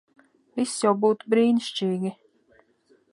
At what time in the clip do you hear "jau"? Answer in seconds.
0.85-0.93